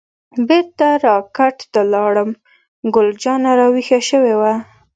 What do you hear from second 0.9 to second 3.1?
را کټ ته لاړم، ګل